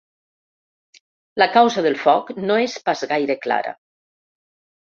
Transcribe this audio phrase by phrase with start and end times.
[1.41, 3.77] La causa del foc no és pas gaire clara.